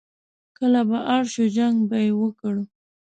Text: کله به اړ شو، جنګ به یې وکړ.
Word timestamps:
کله 0.57 0.81
به 0.89 0.97
اړ 1.15 1.23
شو، 1.33 1.45
جنګ 1.57 1.77
به 1.89 1.97
یې 2.05 2.11
وکړ. 2.21 2.55